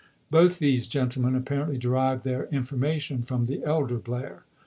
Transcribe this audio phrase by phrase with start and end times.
[0.01, 4.45] ^ Both these gentlemen apparently derived their in formation from the elder Blair.